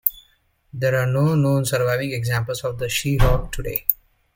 There 0.73 0.95
are 0.95 1.05
no 1.05 1.35
known 1.35 1.63
surviving 1.65 2.11
examples 2.11 2.61
of 2.63 2.79
the 2.79 2.87
Seahawk 2.87 3.51
today. 3.51 3.85